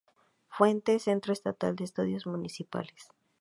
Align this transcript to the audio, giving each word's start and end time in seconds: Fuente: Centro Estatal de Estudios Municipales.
Fuente: 0.49 0.97
Centro 0.97 1.31
Estatal 1.31 1.75
de 1.75 1.83
Estudios 1.83 2.25
Municipales. 2.25 3.11